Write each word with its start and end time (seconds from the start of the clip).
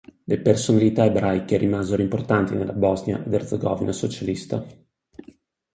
Le 0.23 0.39
personalità 0.39 1.05
ebraiche 1.05 1.57
rimasero 1.57 2.01
importanti 2.01 2.55
nella 2.55 2.73
Bosnia 2.73 3.23
ed 3.23 3.31
Erzegovina 3.31 3.91
socialista. 3.91 4.65